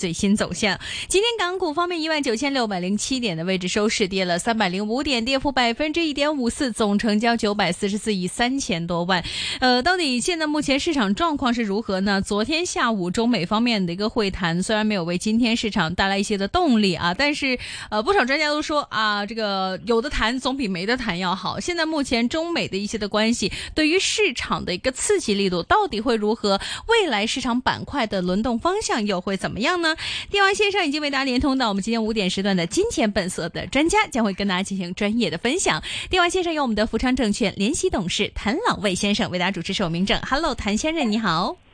[0.00, 0.80] 最新走向。
[1.08, 9.22] 今天港股方面，一万九千六百零七点的位置收市，跌了三百零五点，跌幅百分之一点五四，总成交九百四十四亿三千多万。
[9.60, 12.22] 呃，到底现在目前市场状况是如何呢？
[12.22, 17.58] 昨天下午中美方面的一个会谈，虽然没有为今天市场带来一些的动力啊，但是
[17.90, 21.60] 呃，不少专家都说啊，这个有的谈总比没得谈要好。
[21.60, 26.58] 现在目前中美的一些的关系，对于市场的一个刺激力度到底会如何？
[26.88, 29.89] 未来市场板块的轮动方向又会怎么样呢？
[30.30, 35.82] 电话线上已经为大家连通到我们今天五点时段的金钱本色的专家，将会跟大家进行专业的分享。
[36.08, 40.20] 电话线上有我们的福昌证券联席董事谭朗魏先生为大家主持首名证。
[40.22, 41.69] Hello，谭先生你好。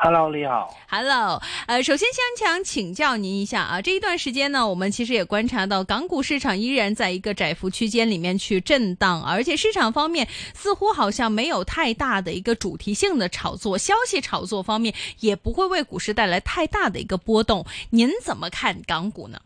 [0.00, 0.72] Hello，你好。
[0.88, 17.66] Hello，呃，首先想想请教您一下啊，这一段时间呢，我们其实也观察到港股市场依然在一个窄幅区间里面去震荡，而且市场方面似乎好像没有太大的一个主题性的炒作，消息炒作方面也不会为股市带来太大的一个波动。
[17.90, 19.40] 您怎么看港股呢？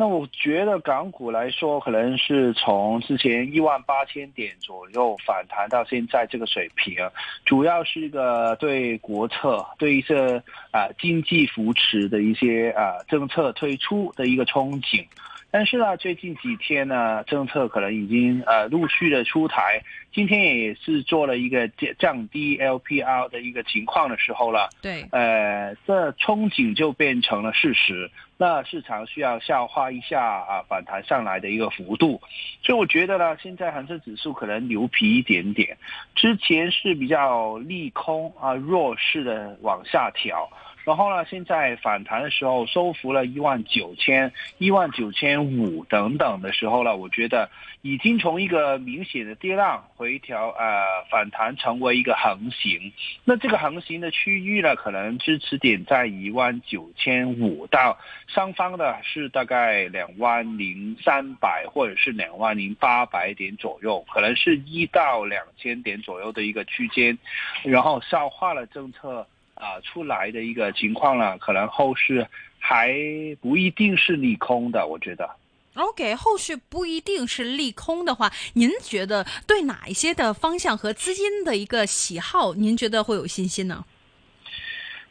[0.00, 6.96] 那我觉得港股来说，可能是从之前一万八千点左右反弹到现在这个水平，
[7.44, 15.04] 主要是一个对国策、对一些啊经济扶持的一些啊政策推出的一个憧憬。
[15.50, 19.82] 但是呢，最近几天呢，政策可能已经呃陆续的出台。
[20.12, 24.68] 今天也是做了一个降降低 LPR 的一个情况的时候了。
[24.82, 25.06] 对。
[25.12, 28.10] 呃，这憧憬就变成了事实。
[28.36, 32.20] 那市场需要消化一下啊反弹上来的一个幅度。
[32.62, 35.76] 所以我觉得呢，现在恒生指数可能牛皮一点点。
[36.16, 40.50] 之前是比较利空啊弱势的往下调。
[40.84, 47.50] 然后呢，现在反弹的时候收复了一万九千、一万九千五等等的时候呢，我觉得
[47.82, 52.92] 已经从一个明显的跌浪回调呃反弹成为一个横行。
[53.24, 67.16] 那这个横行的区域呢，可能支持点在一万九千五到上方的是大概两万零三百或者是两万零八百点左右，可能是一到两千点左右的一个区间，
[67.62, 69.26] 然后消化了政策。
[69.60, 72.26] 啊，出来的一个情况呢，可能后市
[72.58, 72.94] 还
[73.40, 75.28] 不一定是利空的，我觉得。
[75.74, 83.84] OK，后续不一定是利空的话，您觉得对哪一些的方向和资金的一个喜好，您觉得会有信心呢？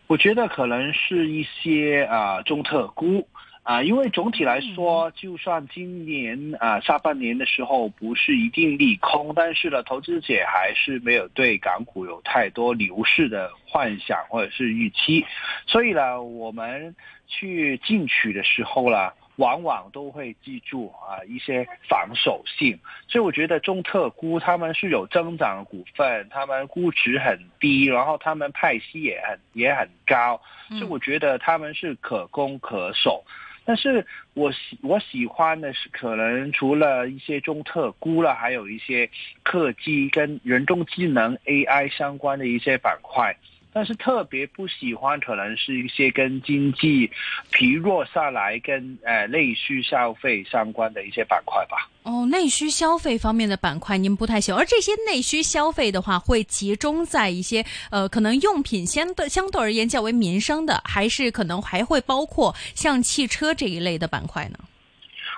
[0.08, 3.26] 我觉得可能是一些啊中特估。
[3.70, 15.24] 啊，因为总体来说，就算今年啊下半年的时候不是一定利空，但是呢，投资者还是没有对港股有太多牛市的幻想或者是预期，
[15.68, 16.96] 所以呢，我们
[17.28, 33.24] 去进取的时候呢，往往都会记住啊一些防守性，所以我觉得中特估他们是有增长股份，他们估值很低，然后他们派息也很也很高，所以我觉得他们是可攻可守。
[33.70, 34.04] 但是
[34.34, 39.08] 我喜我喜欢的是，可能除了一些中特估了，还有一些
[39.44, 43.38] 客机跟人工智能 AI 相关的一些板块。
[43.72, 47.10] 但是特别不喜欢，可能是一些跟经济
[47.52, 51.88] 疲弱下来、跟呃内需消费相关的一些板块吧。
[52.04, 64.58] 哦，内需消费方面的板块您不太喜欢，而这些内需消费的话，会集中在一些呃可能用品相对相对而言较为民生的，还是可能还会包括像汽车这一类的板块呢？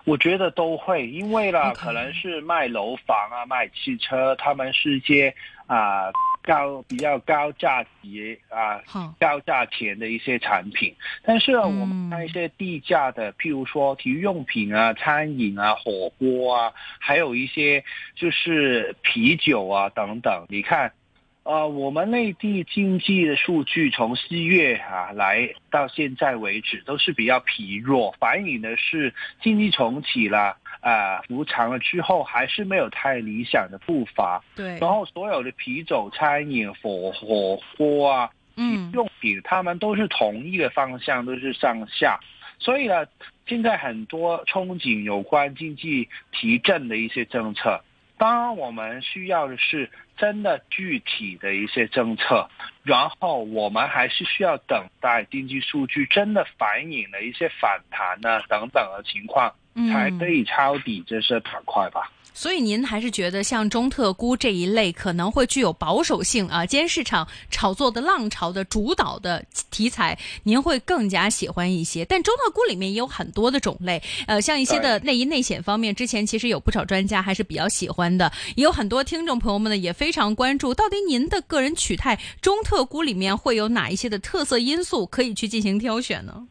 [0.05, 5.35] 我觉得都会，因为呢，可能是卖楼房啊、卖汽车，他们是一些
[5.67, 6.09] 啊。
[6.43, 8.81] 高比较高价值啊，
[9.19, 17.83] 高价钱的一些产品，但是我们看一些低价的，譬如说体育用品啊、餐饮啊、火锅啊，还有一些
[18.15, 20.45] 就是啤酒啊等等。
[20.49, 20.91] 你看，
[21.43, 30.57] 呃，我们内地经济的数据从四月啊来到现在为止都是比较疲弱，反映的是经济重启了。
[30.81, 34.43] 啊，服长了之后还是没有太理想的步伐。
[34.55, 42.19] 对，然后所有的啤酒、餐饮、火火锅啊，嗯，用品，他们都是同一个方向，都是上下。
[42.59, 43.05] 所以呢，
[43.47, 47.81] 现在很多憧憬有关经济提振的一些政策。
[48.17, 52.47] 当然，我们需要的是真的具体的一些政策，
[52.83, 59.51] 然后我们还是需要等待经济数据真的反映了一些反弹呢等等的情况。
[59.75, 62.11] 才可以抄底这些板块吧。
[62.33, 72.05] 所以您还是觉得像中特估这一类可能会具有保守性啊，兼市场炒作的浪潮的主导的题材，您会更加喜欢一些。
[72.05, 86.47] 但中特估里面也有很多的种类，呃，像一些的内衣内险方面，之前其实有不少专家还是比较喜欢的，也有很多听众朋友们呢也非常关注，到底您的个人取态中特估里面会有哪一些的特色因素可以去进行挑选呢？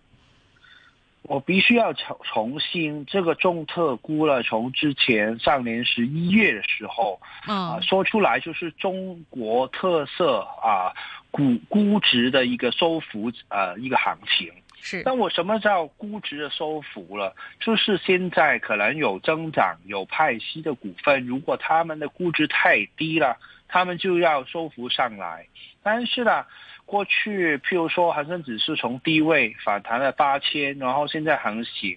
[1.31, 10.93] 我必须要重重新这个重特估了，从之前上年十一月的时候，啊，说出来就是中国特色啊，
[11.31, 14.53] 估估值的一个收复呃一个行情。
[14.81, 15.05] 是。
[15.05, 17.33] 那我什么叫估值的收复了？
[17.61, 23.37] 就是现在可能有增长、有派息的股份，如果他们的估值太低了，
[23.69, 25.47] 他们就要收复上来。
[25.81, 26.45] 但是呢？
[26.91, 31.63] 过去，譬如说恒生指数从低位反弹了八千，然后现在行。
[31.63, 31.97] 情，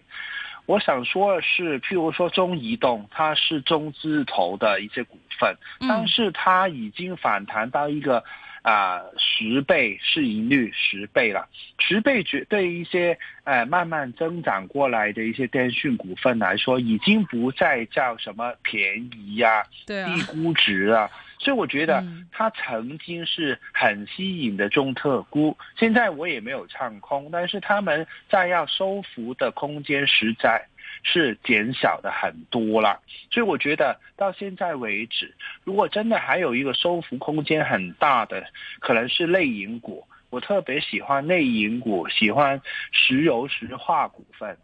[0.66, 8.24] 我想说的是，譬如说中移动，它是中字头的一些股份，但是它已经反弹到一个
[8.62, 11.48] 啊十倍市盈率十倍了，
[11.80, 21.10] 十倍绝对一些呃慢慢增长过来的一些电讯股份来说，已经不再叫什么便宜呀，低估值啊。
[21.44, 22.01] 所以我觉得
[22.31, 30.66] 它曾经是很吸引的中特估，现在我也没有唱空，但是他们在要收服的空间实在
[31.04, 33.01] 是减小的很多了。
[33.30, 35.36] 所以我觉得到现在为止，
[35.66, 38.45] 如果真的还有一个收复空间很大的，
[38.80, 40.07] 可能是内银股。
[40.30, 42.60] 我特别喜欢内银股，喜欢
[42.92, 44.57] 石油石化股份。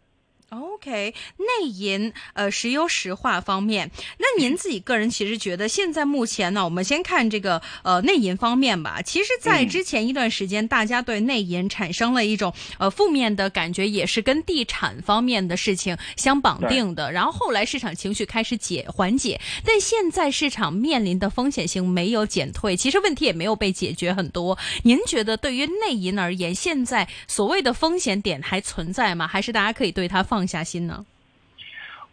[0.50, 3.88] OK，内银呃石油石化方面，
[4.18, 9.00] 那您自己个人其实觉得现在目前呢，我们先看这个呃内银方面吧。
[9.00, 17.12] 其实，在之前一段时间，大家对内银产生了一种呃负面的感觉，也是跟地产方面的事情相绑定的。
[17.12, 24.58] 然后后来市场情绪开始解缓解，但现在市场面临的风险性没有减退，其实问题也没有被解决很多。
[24.82, 29.28] 您觉得对于内银而言，现在所谓的风险点还存在吗？
[29.28, 30.39] 还是大家可以对它放？
[30.40, 31.04] 放下心呢？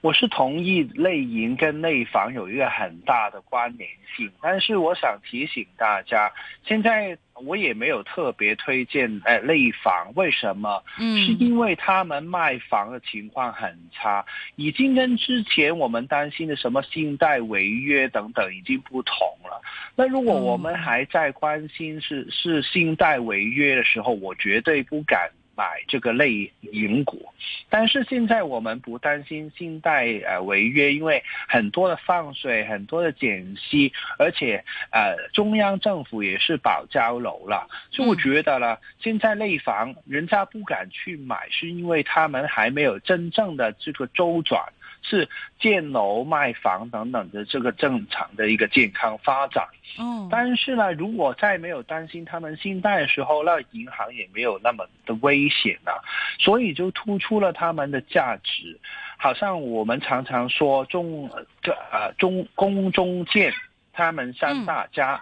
[0.01, 6.29] 我是同意内银跟内房有一个很大的关联性，但是我想提醒大家，
[6.65, 10.83] 现在我也没有特别推荐呃内房，为什么？
[10.99, 14.23] 嗯，是因为他们卖房的情况很差，
[14.57, 19.61] 已经跟之前我们担心的什么信贷违约等等已经不同了。
[19.95, 25.31] 那如果我们还在关心是是信贷违约的时候，我绝对不敢。
[25.57, 27.27] 买这个类银股，
[27.67, 44.63] 但是现在我们不担心信贷呃违约，因为很多的放水，很多的减息，而且呃中央政府也是保交楼了，就觉得呢，现在内房人家不敢去买，是因为他们还没有真正的这个周转。
[45.07, 45.27] 是
[45.59, 49.65] 建楼卖房等等的这个正常的一个健康发展。
[49.97, 56.03] 嗯，但是呢，如果再没有担心他们信贷的时候，那银行也没有那么的危险了，
[56.37, 58.77] 所以就突出了他们的价值。
[59.17, 61.29] 好像我们常常说中
[61.61, 63.51] 这呃中公中建，
[63.93, 65.19] 他们三大家，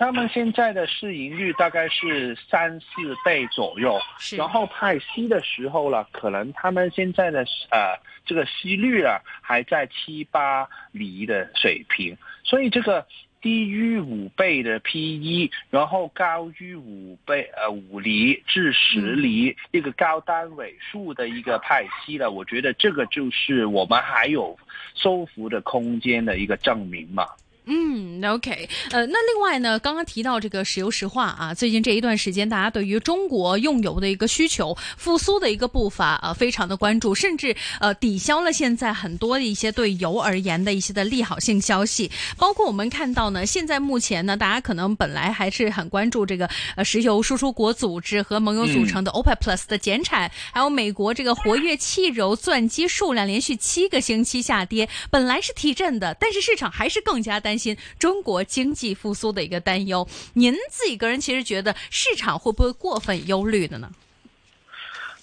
[0.00, 2.86] 他们现在的市盈率大概是三四
[3.22, 4.00] 倍左右，
[4.34, 8.00] 然后派息的时候了，可能他们现在的呃。
[8.26, 13.04] 这个息率啊还在七八厘的水平，所以这个
[13.40, 24.56] 低于五倍的 P/E，然后高于五倍呃五厘至十厘一个高单位数的一个派息了，我觉得这个就是我们还有
[24.94, 27.26] 收幅的空间的一个证明嘛。
[27.66, 42.10] 嗯，OK，呃，那另外呢，刚刚提到这个石油石化啊，最近这一段时间，大家对于中国用油的一个需求复苏的一个步伐啊，非常的关注，甚至呃抵消了现在很多的一些对油而言的一些的利好性消息。
[42.36, 57.49] 包括我们看到呢，现在目前呢，大家可能本来还是很关注这个呃石油输出国组织和盟友组成的 OPEC Plus 的减产，还有美国这个活跃汽油钻机数量连续七个星期下跌，本来是提振的，但是市场还是更加担。
[57.50, 63.90] 担心中国经济复苏的一个担忧，您自己个人其实觉得市场会不会过分忧虑的呢？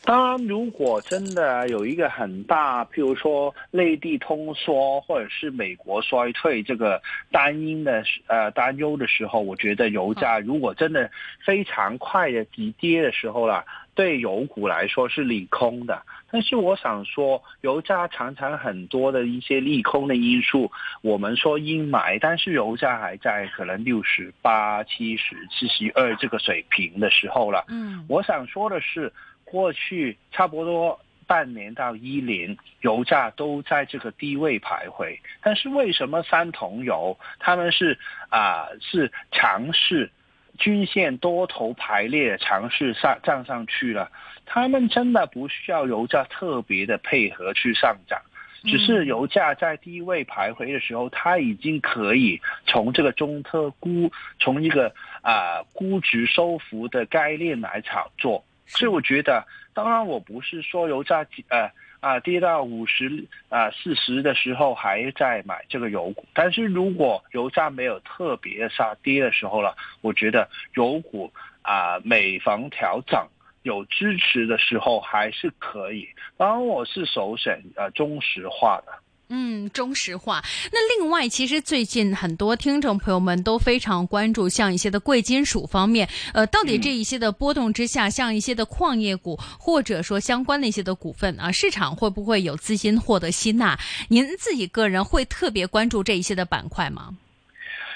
[0.03, 11.09] 当然，如果真的有一个很大，譬如说内地通缩或者是美国衰退这个担忧的呃担忧的时候，我觉得油价如果真的
[11.45, 13.63] 非常快的急跌的时候啦。
[13.95, 20.69] 对油股来说是利空的，但是我想说，油价常常很多的一些利空的因素，
[21.01, 27.63] 我们说阴霾，但是油价还在可能六十八、七十、七十二这个水平的时候了。
[27.69, 29.11] 嗯，我想说的是，
[29.45, 35.17] 过去差不多半年到一年，油价都在这个低位徘徊。
[35.41, 37.97] 但是为什么三桶油他们是
[38.29, 40.11] 啊是尝试
[40.57, 44.09] 均线多头排列，尝试上涨上去了？
[44.47, 48.19] 他们真的不需要油价特别的配合去上涨。
[48.63, 58.43] 只是油价在低位徘徊的时候，它已经可以从这个中特估，从一个啊估值收复的概念来炒作。
[58.65, 73.25] 所以我觉得，当然我不是说油价呃啊跌到五十啊四十的时候还在买这个油股，但是如果油价没有特别下跌的时候了，我觉得油股啊每逢调整。
[73.67, 76.07] 有支持的时候还是可以，
[76.37, 78.93] 当然我是首选呃中石化的。
[79.29, 80.41] 嗯，中石化。
[80.71, 93.77] 那另外，其实最近很多听众朋友们都非常关注，像一些的贵金属方面，呃，到底这一些的波动之下，像一些的矿业股或者说相关的一些的股份啊，市场会不会有资金获得吸纳？
[94.07, 97.13] 您自己个人会特别关注这一些的板块吗？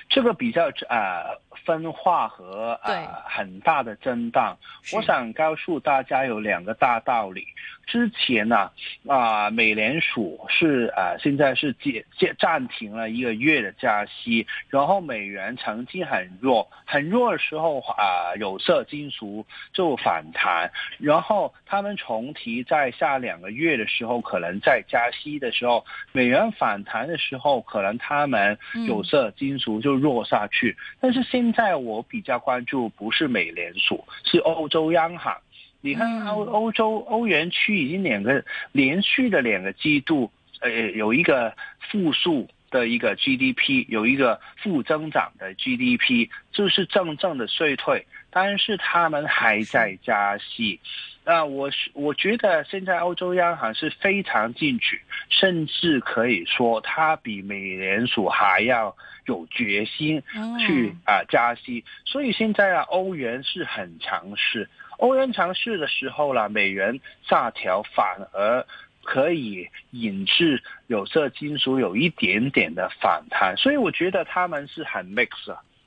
[0.09, 1.23] 这个比较呃
[1.65, 4.57] 分化和呃很大的震荡，
[4.93, 7.45] 我想告诉大家有两个大道理。
[7.87, 8.71] 之前呢，
[9.07, 30.77] 啊，美联储是啊，现在是暂暂暂停了一个月的加息，然后美元曾经很弱，很弱的时候啊，有色金属就反弹，然后他们重提在下两个月的时候，可能在加息的时候，美元反弹的时候，可能他们有色金属就弱下去。
[31.01, 35.37] 但是现在我比较关注不是美联储，是欧洲央行。
[35.81, 50.79] 你看欧欧洲欧元区已经两个连续的两个季度，呃，有一个负数的一个 GDP，有一个负增长的 GDP，就是真正的衰退，但是他们还在加息。
[51.23, 58.95] 那我是我觉得现在欧洲央行是非常进取，甚至可以说它比美联储还要
[59.27, 60.23] 有决心
[60.59, 61.85] 去啊加息。
[62.05, 64.67] 所以现在啊，欧元是很强势。
[64.97, 68.65] 欧元强势的时候了，美元下调反而
[69.03, 75.29] 可以引致有色金属有一点点的反弹，所以我觉得他们是很 mix，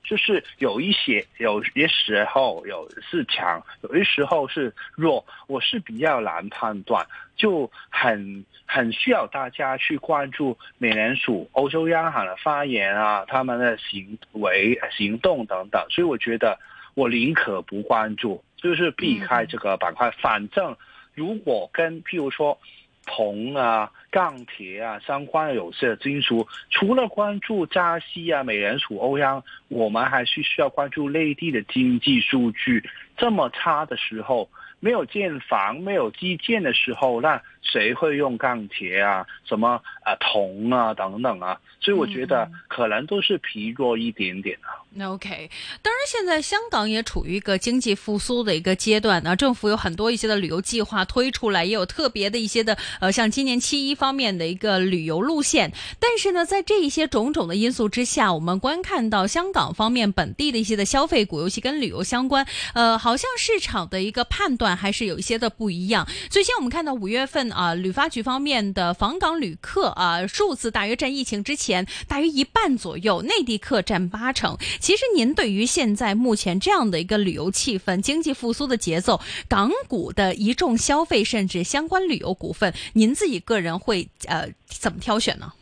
[0.05, 16.59] 就是有一些有些时候有是强，有些时候是弱，我是比较难判断，就很很需要大家去关注美联储、欧洲央行的发言啊，他们的行为、行动等等，所以我觉得
[16.95, 18.45] 我宁可不关注。
[18.57, 20.75] 就是避开这个板块，反正
[21.13, 22.59] 如果跟譬如说
[23.07, 32.83] 铜啊、钢铁啊相关有色金属，除了关注加息啊、美联储、欧央，我们还是需要关注内地的经济数据。
[33.17, 34.49] 这么差的时候，
[34.81, 41.59] 没有建房、没有基建的时候，那谁会用钢铁啊、什么啊铜啊等等啊？
[41.81, 44.81] 所以我觉得可能都是疲弱一点点啊。
[44.97, 45.51] 那 OK，
[45.83, 55.73] 当然现在香港也处于一个经济复苏的一个阶段呢，政府有很多一些的旅游计划推出来，也有特别的一些的呃，像今年七一方面的一个旅游路线。
[55.99, 66.07] 但是呢，在这一些种种的因素之下，我们观看到香港方面本地的一些的消费股，尤其跟旅游相关，呃，好像市场的一个判断还是有一些的不一样。
[66.31, 74.59] 最先我们看到五月份啊，旅发局方面的访港旅客啊数字大约占疫情之前大约一半左右，内地客占八成。
[74.81, 85.53] 其实您对于现在目前这样的一个旅游气氛、经济复苏的节奏，港股的一众消费甚至相关旅游股份，您自己个人会呃怎么挑选呢？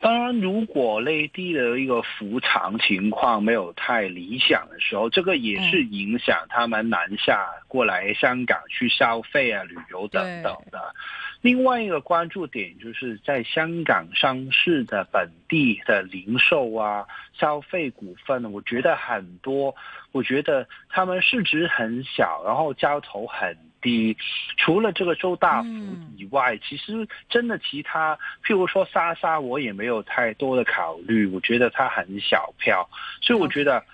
[0.00, 10.94] 当然，如果内地的一个复场情况没有太理想的时候，这个也是影响他们南下过来香港去消费啊、旅游等等的。
[11.40, 19.74] 另外一个关注点就是在香港上市的本地的零售啊、消费股份，我觉得很多，
[20.12, 24.16] 我觉得他们市值很小，然后交投很低。
[24.56, 25.68] 除了这个周大福
[26.16, 31.26] 以外，其实真的其他，譬如说莎莎，我也没有太多的考虑。
[31.26, 32.88] 我觉得它很小票，
[33.20, 33.84] 所以我觉得。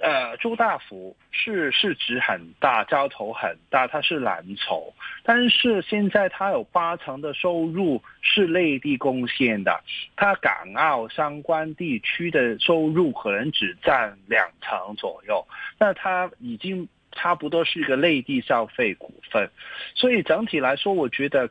[0.00, 4.94] 呃，周大福是市值很大，交投很大，它是蓝筹，
[5.24, 9.82] 但是现在它有八成的收入是内地贡献的，
[10.14, 15.44] 它港澳相关地区的收入可能只占两成左右，
[15.80, 19.50] 那它已经差不多是一个内地消费股份，
[19.96, 21.50] 所以整体来说，我觉得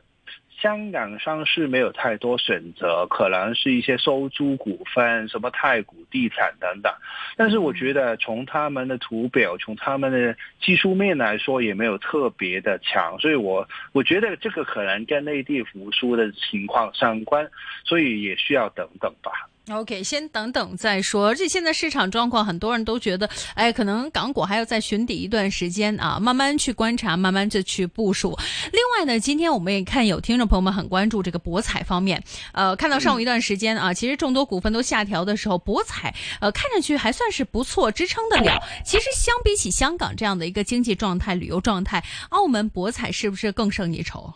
[0.60, 6.92] 香港上市没有太多选择，可能是一些收租股份，什么太古地产等等。
[7.36, 17.48] 但是我觉得从他们的图表，从他们的技术面来说，也没有特别的强，所以我我觉得这个可能跟内地复苏的情况相关，
[17.84, 19.30] 所以也需要等等吧。
[19.70, 21.26] OK，先等等再说。
[21.26, 28.38] 而且现在市场状况，很多人都觉得，哎，可能港股还要再寻底一段时间啊，慢慢去观察，慢慢就去部署。
[28.72, 32.22] 另外呢，今天我们也看有听众朋友们很关注这个博彩方面，
[32.52, 38.62] 呃，看到上午一段时间啊，其实众多股份都下调的时候，博彩呃看上去还算是不错，支撑得了。
[38.84, 44.32] 其实相比起香港这样的一个经济状态、旅游状态，澳门博彩是不是更胜一筹？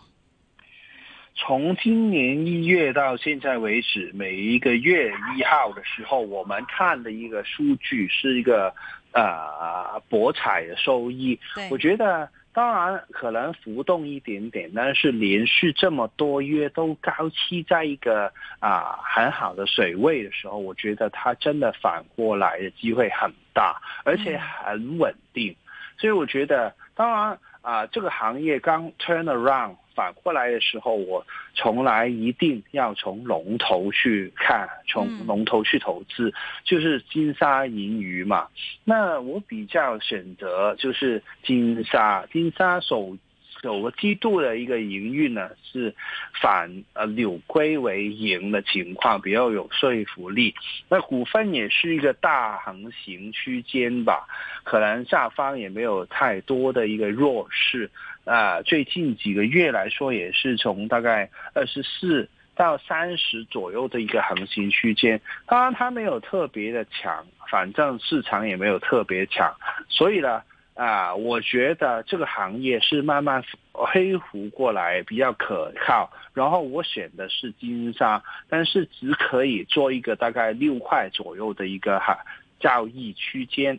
[1.34, 8.72] 从今年一月到现在为止，每一个月一号的时候，我们看的一个数据是一个
[9.12, 11.38] 呃博彩的收益。
[11.70, 25.56] 我觉得当然可能浮动一点点，但是连续这么多月都高期在一个啊很好的水位的时候，我觉得它真的反过来的机会很大，而且很稳定。
[25.96, 29.76] 所以我觉得，当然啊，这个行业刚 turn around。
[29.94, 36.32] 反过来的时候，我从来一定要从龙头去看，从龙头去投资，
[36.64, 38.48] 就是金沙银娱嘛。
[38.84, 43.16] 那我比较选择就是金沙，金沙首。
[43.62, 45.94] 首个季度的一个营运呢是
[46.40, 50.52] 反呃扭亏为盈的情况，比较有说服力。
[50.88, 54.26] 那股份也是一个大横行区间吧，
[54.64, 57.88] 可能下方也没有太多的一个弱势
[58.24, 58.62] 啊。
[58.62, 65.20] 最近几个月来说，也是从大概二十四到三十左右的一个行情区间。
[65.46, 69.54] 当然它没有特别的强，反正市场也没有特别强，
[69.88, 70.42] 所以呢。
[70.74, 76.10] 啊，我觉得这个行业是慢慢恢复过来，比较可靠。
[76.32, 82.18] 然后我选的是金沙，但是只可以做一个大概六块左右的一个哈
[82.58, 83.78] 交易区间。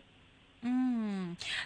[0.61, 1.12] 嗯，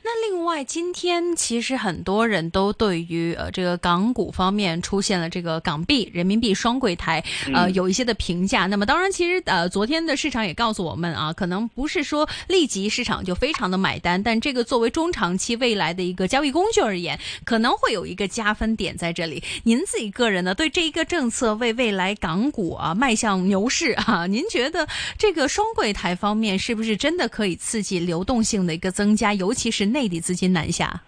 [0.03, 7.23] 那另外今天其实很多人都对于呃这个港股方面出现了这个港币人民币双柜台
[7.53, 8.65] 呃有一些的评价。
[8.65, 19.43] 那么当然其实呃昨天的市场也告诉我们啊，可能不是说立即市场就非常的买单，但这个作为中长期未来的一个交易工具而言，可能会有一个加分点在这里。
[19.63, 24.87] 您自己个人呢对这一个政策为未来港股啊迈向牛市啊，您觉得
[25.17, 28.87] 这个双柜台方面是不是真的可以刺激流动性的一个？
[28.97, 31.03] 增加，尤其是内地资金南下。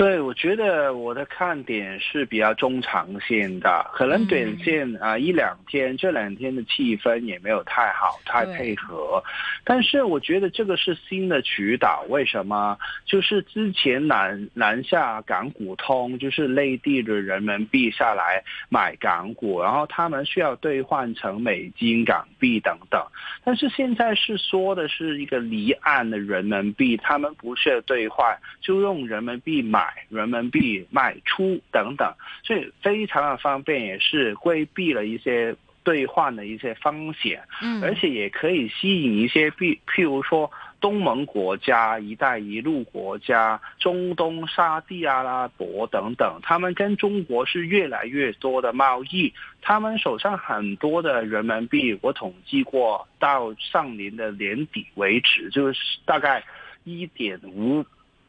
[0.00, 9.22] 对，我觉得我的看点是比较中长线的，可能短线啊一两天，这两天的气氛也没有太好，太配合。
[9.62, 12.78] 但是我觉得这个是新的渠道，为什么？
[13.04, 23.04] 就是之前南南下港股通，就是内地的人民币下来买港股，然后他们需要兑换成美金、港币等等。
[23.44, 29.89] 但是现在是说的是一个离岸的人民币，他们不需要兑换，就用人民币买。
[30.08, 40.50] 人民币卖出等等，所以非常的方便，也是规避了一些兑换的一些风险，嗯，而且也可以吸引一些，譬譬如说
[40.80, 56.42] 东盟国家、一带一路国家、中东沙地阿拉伯等等，他们跟中国是越来越多的贸易，他们手上很多的人民币，我统计过，到上年的年底为止，就是大概
[56.84, 57.84] 一点五。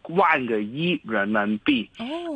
[0.09, 1.89] 万个亿人民币，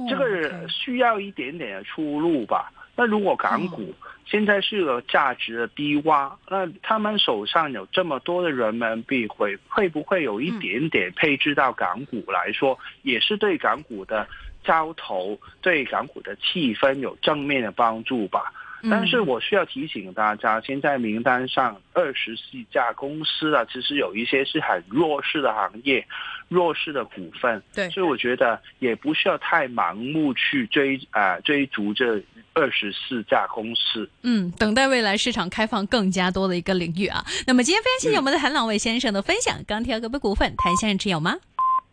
[0.10, 2.71] 这个需要一点点的出路吧。
[2.95, 3.93] 那如果港股
[4.25, 14.25] 现在是有价值的低洼，那他们手上有这么多的人民币，会会不会有一点点配置到港股来说，也是对港股的
[14.63, 18.54] 交投、对港股的气氛有正面的帮助吧？
[18.89, 26.06] 但是我需要提醒大家，现在名单上二十四家公司啊，其实有一些是很弱势的行业、
[26.48, 32.21] 弱势的股份，对，所以我觉得也不需要太盲目去追啊追逐这
[32.54, 34.10] 二十四家公司。
[34.24, 37.24] 嗯，等待未来市场开放更加多的一个领域啊。
[37.48, 41.36] 那么今天非常谢谢我们的韩朗伟先生的分享，钢铁股份股份，谭先生持有吗？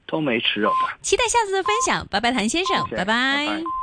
[0.07, 0.75] 都没持有的。
[1.01, 3.82] 期待下次的分享，拜拜，谭先生，拜拜。